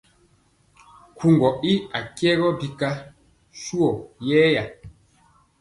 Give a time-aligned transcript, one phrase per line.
[1.13, 2.89] Nkugɔ ii nkayɛ bika
[3.61, 3.89] suwɔ
[4.27, 4.63] yɛya.